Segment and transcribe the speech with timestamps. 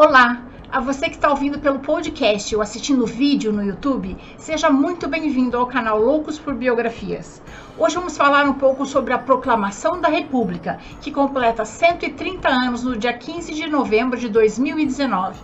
[0.00, 0.42] Olá!
[0.70, 5.56] A você que está ouvindo pelo podcast ou assistindo vídeo no YouTube, seja muito bem-vindo
[5.56, 7.42] ao canal Loucos por Biografias.
[7.76, 12.96] Hoje vamos falar um pouco sobre a Proclamação da República, que completa 130 anos no
[12.96, 15.40] dia 15 de novembro de 2019.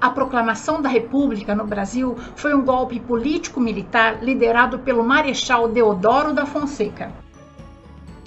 [0.00, 6.46] A proclamação da República no Brasil foi um golpe político-militar liderado pelo Marechal Deodoro da
[6.46, 7.12] Fonseca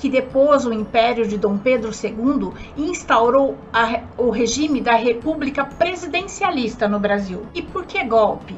[0.01, 5.63] que depôs o império de Dom Pedro II e instaurou a, o regime da República
[5.63, 7.45] Presidencialista no Brasil.
[7.53, 8.55] E por que golpe?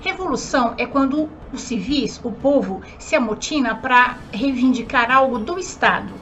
[0.00, 6.14] Revolução é quando os civis, o povo, se amotina para reivindicar algo do Estado.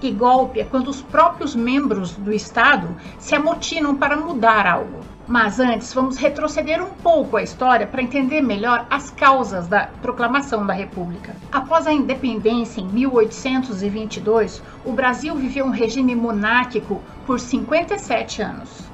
[0.00, 5.00] E golpe é quando os próprios membros do Estado se amotinam para mudar algo.
[5.28, 10.64] Mas antes, vamos retroceder um pouco a história para entender melhor as causas da proclamação
[10.64, 11.36] da República.
[11.52, 18.88] Após a independência em 1822, o Brasil viveu um regime monárquico por 57 anos.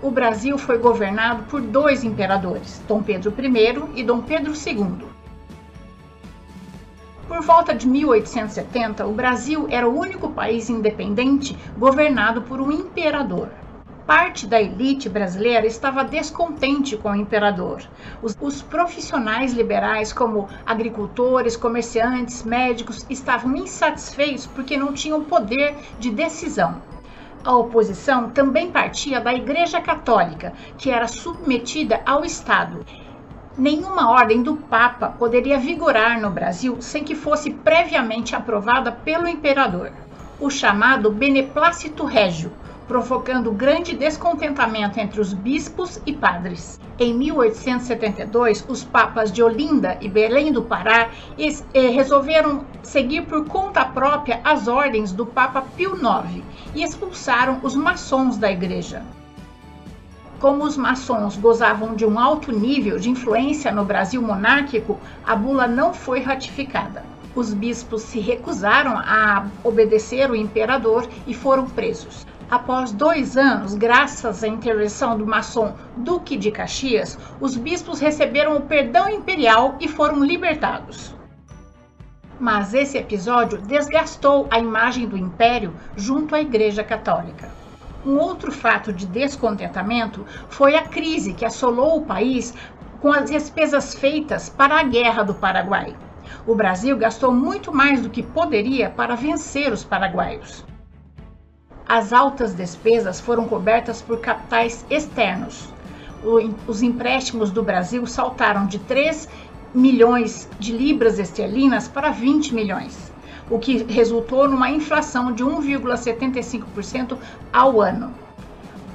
[0.00, 5.08] O Brasil foi governado por dois imperadores, Dom Pedro I e Dom Pedro II.
[7.26, 13.48] Por volta de 1870, o Brasil era o único país independente governado por um imperador
[14.06, 17.82] parte da elite brasileira estava descontente com o imperador.
[18.22, 26.10] Os, os, profissionais liberais, como agricultores, comerciantes, médicos, estavam insatisfeitos porque não tinham poder de
[26.10, 26.80] decisão.
[27.44, 32.84] A oposição também partia da Igreja Católica, que era submetida ao Estado.
[33.58, 39.92] Nenhuma ordem do Papa poderia vigorar no Brasil sem que fosse previamente aprovada pelo imperador.
[40.38, 42.52] O chamado Beneplácito Régio,
[42.86, 46.80] provocando grande descontentamento entre os bispos e padres.
[46.98, 53.84] Em 1872, os papas de Olinda e Belém do Pará eh, resolveram seguir por conta
[53.84, 56.42] própria as ordens do Papa Pio IX
[56.74, 59.02] e expulsaram os maçons da igreja.
[60.38, 65.66] Como os maçons gozavam de um alto nível de influência no Brasil monárquico, a bula
[65.66, 67.04] não foi ratificada.
[67.34, 72.26] Os bispos se recusaram a obedecer o imperador e foram presos.
[72.48, 78.60] Após dois anos, graças à intervenção do maçom Duque de Caxias, os bispos receberam o
[78.60, 81.12] perdão imperial e foram libertados.
[82.38, 87.50] Mas esse episódio desgastou a imagem do império junto à Igreja Católica.
[88.04, 92.54] Um outro fato de descontentamento foi a crise que assolou o país
[93.00, 95.96] com as despesas feitas para a Guerra do Paraguai.
[96.46, 100.64] O Brasil gastou muito mais do que poderia para vencer os paraguaios.
[101.88, 105.72] As altas despesas foram cobertas por capitais externos.
[106.66, 109.28] os empréstimos do Brasil saltaram de 3
[109.72, 113.12] milhões de libras esterlinas para 20 milhões,
[113.48, 117.16] o que resultou numa inflação de 1,75%
[117.52, 118.12] ao ano.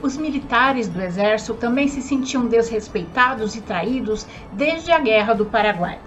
[0.02, 5.98] Os militares do exército também se sentiam desrespeitados e traídos desde a Guerra do Paraguai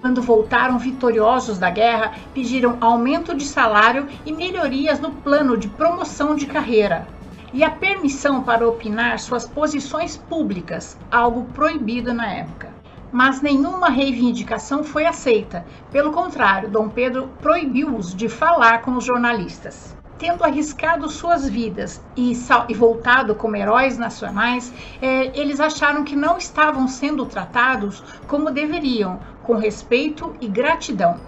[0.00, 6.34] quando voltaram vitoriosos da guerra, pediram aumento de salário e melhorias no plano de promoção
[6.34, 7.06] de carreira
[7.52, 12.72] e a permissão para opinar suas posições públicas, algo proibido na época.
[13.12, 15.66] Mas nenhuma reivindicação foi aceita.
[15.90, 22.32] Pelo contrário, Dom Pedro proibiu-os de falar com os jornalistas tendo arriscado suas vidas e,
[22.68, 29.18] e voltado como heróis nacionais, é, eles acharam que não estavam sendo tratados como deveriam,
[29.50, 31.18] com respeito e gratidão.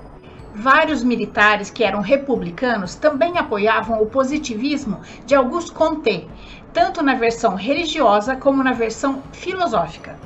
[0.54, 6.28] Vários militares que eram republicanos também apoiavam o positivismo de Auguste Comte,
[6.72, 10.16] tanto na versão religiosa como na versão filosófica.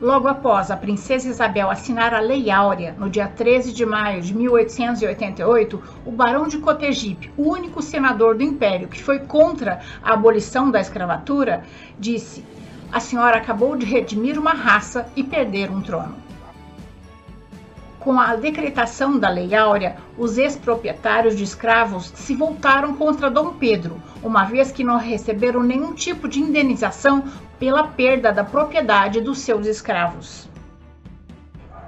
[0.00, 4.34] Logo após a princesa Isabel assinar a Lei Áurea, no dia 13 de maio de
[4.34, 10.72] 1888, o barão de Cotegipe, o único senador do império que foi contra a abolição
[10.72, 11.62] da escravatura,
[12.00, 12.44] disse:
[12.90, 16.26] "A senhora acabou de redimir uma raça e perder um trono."
[18.08, 24.02] Com a decretação da Lei Áurea, os ex-proprietários de escravos se voltaram contra Dom Pedro,
[24.22, 27.24] uma vez que não receberam nenhum tipo de indenização
[27.58, 30.48] pela perda da propriedade dos seus escravos.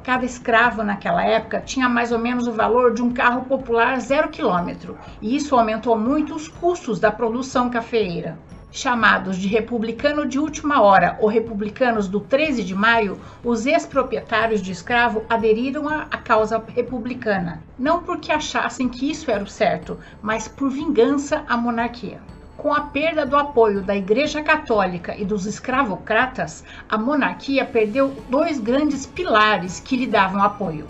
[0.04, 4.28] Cada escravo naquela época tinha mais ou menos o valor de um carro popular zero
[4.28, 8.38] quilômetro, e isso aumentou muito os custos da produção cafeeira.
[8.72, 14.70] Chamados de republicano de última hora ou republicanos do 13 de maio, os ex-proprietários de
[14.70, 20.70] escravo aderiram à causa republicana, não porque achassem que isso era o certo, mas por
[20.70, 22.20] vingança à monarquia.
[22.56, 28.60] Com a perda do apoio da Igreja Católica e dos escravocratas, a monarquia perdeu dois
[28.60, 30.86] grandes pilares que lhe davam apoio.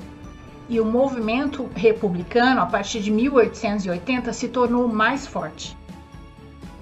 [0.68, 5.79] E o movimento republicano, a partir de 1880, se tornou mais forte.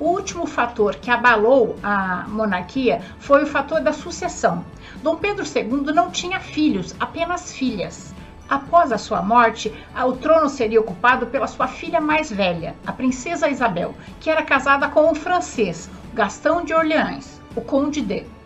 [0.01, 4.65] O último fator que abalou a monarquia foi o fator da sucessão.
[5.03, 8.15] Dom Pedro II não tinha filhos, apenas filhas.
[8.49, 9.75] Após a sua morte,
[10.07, 14.89] o trono seria ocupado pela sua filha mais velha, a princesa Isabel, que era casada
[14.89, 18.38] com um francês, Gastão de Orleans, o conde de.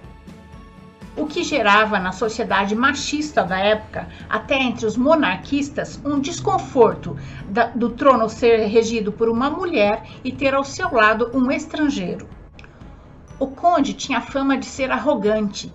[1.15, 7.67] O que gerava na sociedade machista da época, até entre os monarquistas, um desconforto da,
[7.67, 12.27] do trono ser regido por uma mulher e ter ao seu lado um estrangeiro.
[13.39, 15.71] O conde tinha fama de ser arrogante,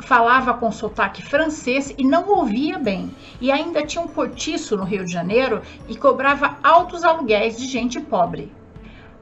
[0.00, 5.06] falava com sotaque francês e não ouvia bem, e ainda tinha um cortiço no Rio
[5.06, 8.52] de Janeiro e cobrava altos aluguéis de gente pobre.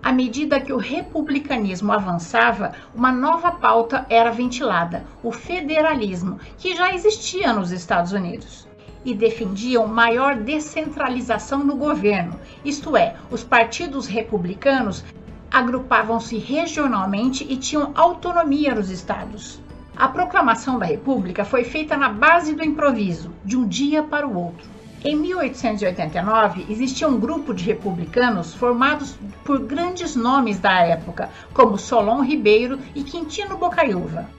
[0.04, 6.92] À medida que o republicanismo avançava, uma nova pauta era ventilada: o federalismo, que já
[6.92, 8.68] existia nos Estados Unidos.
[9.02, 15.02] E defendiam maior descentralização no governo, isto é, os partidos republicanos
[15.50, 19.58] agrupavam-se regionalmente e tinham autonomia nos estados.
[19.96, 24.36] A proclamação da República foi feita na base do improviso, de um dia para o
[24.36, 24.73] outro.
[25.06, 32.22] Em 1889, existia um grupo de republicanos formados por grandes nomes da época, como Solon
[32.22, 34.30] Ribeiro e Quintino Bocaiúva.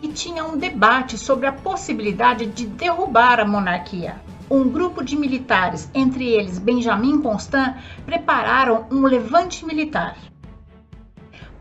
[0.00, 4.16] E tinha um debate sobre a possibilidade de derrubar a monarquia.
[4.50, 7.76] Um grupo de militares, entre eles Benjamin Constant,
[8.06, 10.16] prepararam um levante militar.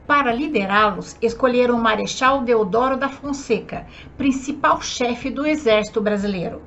[0.07, 3.85] Para liderá-los, escolheram o Marechal Deodoro da Fonseca,
[4.17, 6.61] principal chefe do exército brasileiro.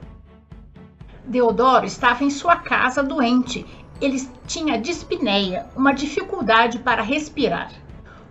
[1.26, 3.66] Deodoro estava em sua casa doente.
[4.00, 7.70] Ele tinha dispneia, uma dificuldade para respirar.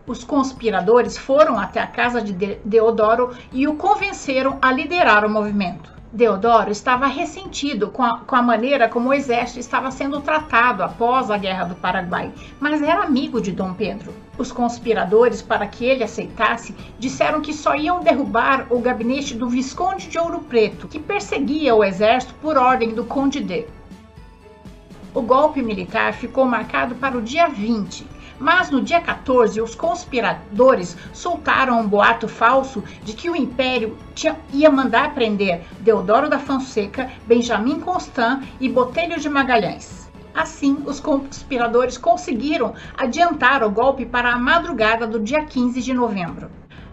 [0.05, 2.33] Os conspiradores foram até a casa de
[2.65, 5.92] Deodoro e o convenceram a liderar o movimento.
[6.15, 11.31] Deodoro estava ressentido com a, com a, maneira como o exército estava sendo tratado após
[11.31, 14.13] a Guerra do Paraguai, mas era amigo de Dom Pedro.
[14.37, 20.07] Os conspiradores, para que ele aceitasse, disseram que só iam derrubar o gabinete do Visconde
[20.07, 23.65] de Ouro Preto, que perseguia o exército por ordem do Conde D.
[25.15, 28.05] O golpe militar ficou marcado para o dia 20,
[28.43, 34.37] mas no dia 14, os conspiradores soltaram um boato falso de que o Império tinha,
[34.51, 40.11] ia mandar prender Deodoro da Fonseca, Benjamin Constant e Botelho de Magalhães.
[40.35, 46.51] Assim, os conspiradores conseguiram adiantar o golpe para a madrugada do dia 15 de novembro.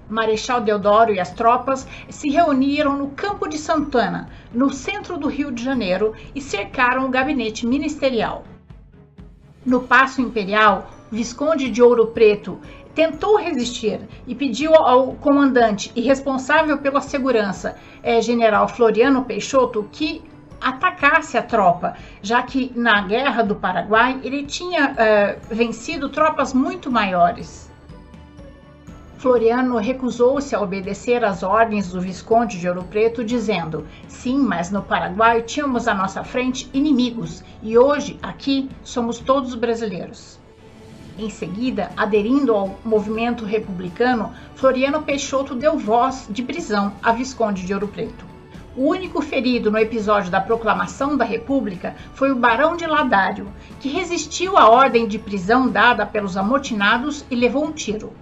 [0.09, 5.51] Marechal Deodoro e as tropas se reuniram no Campo de Santana, no centro do Rio
[5.51, 8.45] de Janeiro, e cercaram o gabinete ministerial.
[9.67, 12.59] No Paço Imperial, Visconde de Ouro Preto,
[12.95, 20.23] tentou resistir e pediu ao comandante e responsável pela segurança, é, general Floriano Peixoto, que
[20.61, 26.91] atacasse a tropa, já que na Guerra do Paraguai ele tinha é, vencido tropas muito
[26.91, 27.71] maiores.
[29.17, 34.83] Floriano recusou-se a obedecer às ordens do Visconde de Ouro Preto, dizendo: Sim, mas no
[34.83, 40.41] Paraguai tínhamos à nossa frente inimigos e hoje aqui somos todos brasileiros.
[41.19, 47.75] Em seguida, aderindo ao movimento republicano, Floriano Peixoto deu voz de prisão a Visconde de
[47.75, 48.25] Ouro Preto.
[48.77, 53.49] O único ferido no episódio da proclamação da República foi o Barão de Ladário,
[53.81, 58.13] que resistiu à ordem de prisão dada pelos amotinados e levou um tiro.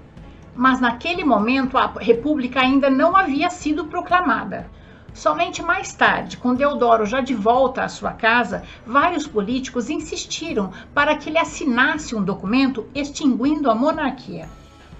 [0.56, 4.70] Mas naquele momento a República ainda não havia sido proclamada.
[5.18, 11.16] Somente mais tarde, com Deodoro já de volta à sua casa, vários políticos insistiram para
[11.16, 14.48] que ele assinasse um documento extinguindo a monarquia.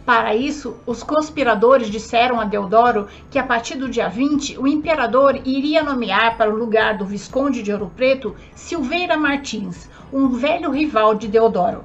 [0.05, 5.41] Para isso, os conspiradores disseram a Deodoro que a partir do dia 20 o imperador
[5.45, 11.15] iria nomear para o lugar do Visconde de Ouro Preto Silveira Martins, um velho rival
[11.15, 11.85] de Deodoro.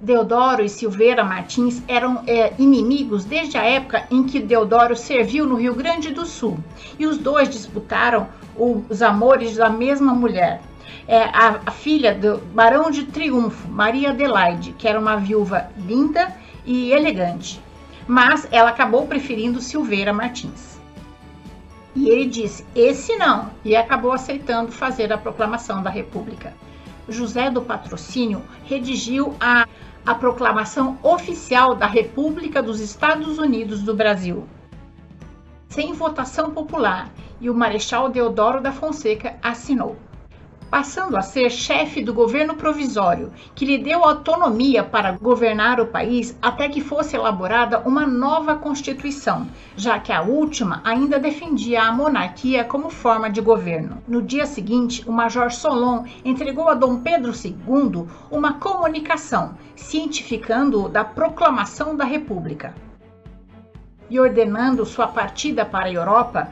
[0.00, 5.56] Deodoro e Silveira Martins eram é, inimigos desde a época em que Deodoro serviu no
[5.56, 6.58] Rio Grande do Sul
[6.98, 8.26] e os dois disputaram
[8.56, 10.62] os amores da mesma mulher.
[11.06, 16.34] É, a, a filha do Barão de Triunfo, Maria Adelaide, que era uma viúva linda
[16.64, 17.60] e elegante,
[18.06, 20.80] mas ela acabou preferindo Silveira Martins.
[21.94, 26.54] E ele disse: esse não, e acabou aceitando fazer a proclamação da República.
[27.08, 29.66] José do Patrocínio redigiu a
[30.04, 34.46] a proclamação oficial da República dos Estados Unidos do Brasil,
[35.68, 39.96] sem votação popular, e o Marechal Deodoro da Fonseca assinou.
[40.70, 46.38] Passando a ser chefe do governo provisório, que lhe deu autonomia para governar o país
[46.40, 52.62] até que fosse elaborada uma nova Constituição, já que a última ainda defendia a monarquia
[52.62, 53.98] como forma de governo.
[54.06, 61.04] No dia seguinte, o Major Solon entregou a Dom Pedro II uma comunicação, cientificando-o da
[61.04, 62.74] proclamação da República
[64.10, 66.48] e ordenando sua partida para a Europa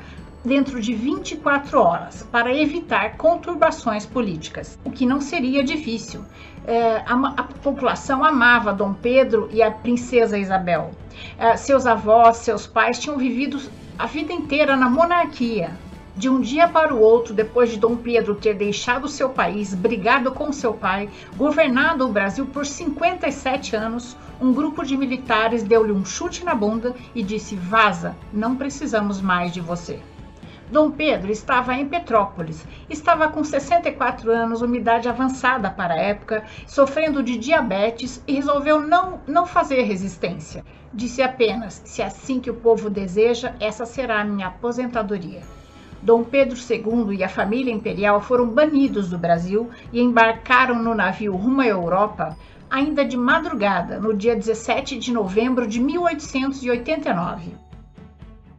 [0.48, 6.24] dentro de 24 horas para evitar conturbações políticas, o que não seria difícil.
[6.66, 10.90] É, a, a, população amava Dom Pedro e a princesa Isabel.
[11.36, 13.60] É, seus avós, seus pais tinham vivido
[13.98, 15.70] a vida inteira na monarquia.
[16.16, 20.32] De um dia para o outro, depois de Dom Pedro ter deixado seu país, brigado
[20.32, 26.04] com seu pai, governado o Brasil por 57 anos, um grupo de militares deu-lhe um
[26.04, 30.00] chute na bunda e disse: Vaza, não precisamos mais de você.
[30.70, 36.44] Dom Pedro estava em Petrópolis, estava com 64 anos, uma idade avançada para a época,
[36.66, 40.62] sofrendo de diabetes e resolveu não, não fazer resistência.
[40.92, 45.40] Disse apenas: se é assim que o povo deseja, essa será a minha aposentadoria.
[46.02, 51.34] Dom Pedro II e a família imperial foram banidos do Brasil e embarcaram no navio
[51.34, 52.36] rumo à Europa
[52.70, 57.67] ainda de madrugada, no dia 17 de novembro de 1889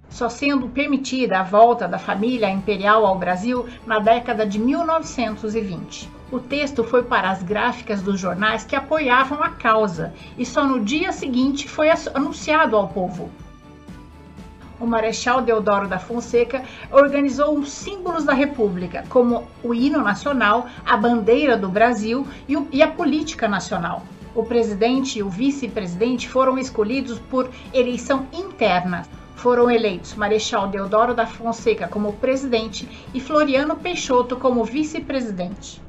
[0.09, 6.09] só sendo permitida a volta da família imperial ao Brasil na década de 1920.
[6.31, 10.79] O texto foi para as gráficas dos jornais que apoiavam a causa e só no
[10.79, 13.29] dia seguinte foi anunciado ao povo.
[14.79, 20.95] O Marechal Deodoro da Fonseca organizou os símbolos da República, como o hino nacional, a
[20.95, 24.03] bandeira do Brasil e a política nacional.
[24.33, 29.03] O presidente e o vice-presidente foram escolhidos por eleição interna,
[29.39, 35.81] foram eleitos Marechal Deodoro da Fonseca como presidente e Floriano Peixoto como vice-presidente.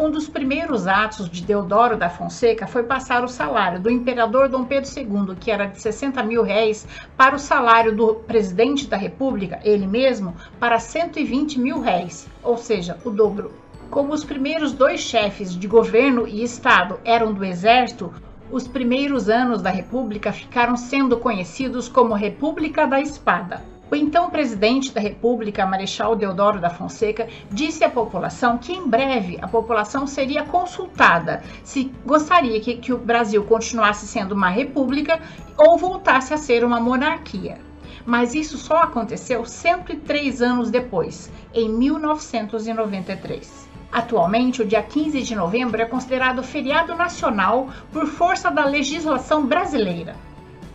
[0.00, 4.64] Um dos primeiros atos de Deodoro da Fonseca foi passar o salário do imperador Dom
[4.64, 9.60] Pedro II, que era de 60 mil réis, para o salário do presidente da República,
[9.64, 13.52] ele mesmo, para 120 mil réis, ou seja, o dobro.
[13.90, 18.12] Como os primeiros dois chefes de governo e Estado eram do Exército,
[18.50, 23.62] os primeiros anos da República ficaram sendo conhecidos como República da Espada.
[23.90, 29.38] O então presidente da República, Marechal Deodoro da Fonseca, disse à população que em breve
[29.40, 35.18] a população seria consultada se gostaria que, que o Brasil continuasse sendo uma república
[35.56, 37.58] ou voltasse a ser uma monarquia.
[38.04, 43.67] Mas isso só aconteceu 103 anos depois, em 1993.
[43.90, 50.14] Atualmente, o dia 15 de novembro é considerado feriado nacional por força da legislação brasileira.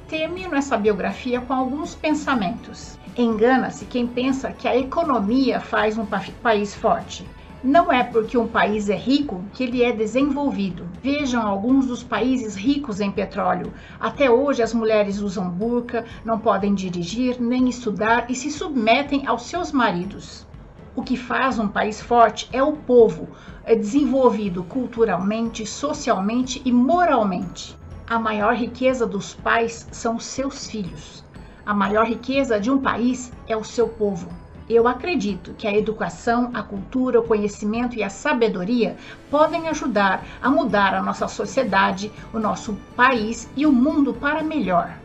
[0.07, 2.97] Termino essa biografia com alguns pensamentos.
[3.15, 6.05] Engana-se quem pensa que a economia faz um
[6.41, 7.23] país forte.
[7.63, 10.85] Não é porque um país é rico que ele é desenvolvido.
[11.01, 13.71] Vejam alguns dos países ricos em petróleo.
[13.99, 19.43] Até hoje as mulheres usam burca, não podem dirigir nem estudar e se submetem aos
[19.43, 20.45] seus maridos.
[20.95, 23.29] O que faz um país forte é o povo,
[23.63, 27.75] é desenvolvido culturalmente, socialmente e moralmente.
[28.05, 31.23] A maior riqueza dos pais são seus filhos.
[31.65, 34.29] A maior riqueza de um país é o seu povo.
[34.69, 38.95] Eu acredito que a educação, a cultura, o conhecimento e a sabedoria
[39.31, 45.02] podem ajudar a mudar a nossa sociedade, o nosso país e o mundo para melhor.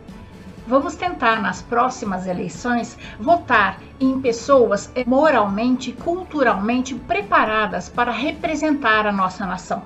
[0.69, 9.47] Vamos tentar nas próximas eleições votar em pessoas moralmente, culturalmente preparadas para representar a nossa
[9.47, 9.81] nação.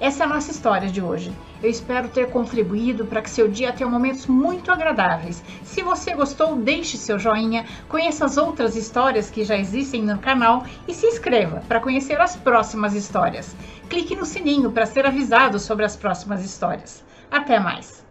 [0.00, 1.32] Essa é a nossa história de hoje.
[1.62, 5.44] Eu espero ter contribuído para que seu dia tenha momentos muito agradáveis.
[5.62, 10.64] Se você gostou, deixe seu joinha, conheça as outras histórias que já existem no canal
[10.88, 13.54] e se inscreva para conhecer as próximas histórias.
[13.88, 17.04] Clique no sininho para ser avisado sobre as próximas histórias.
[17.30, 18.09] Até mais!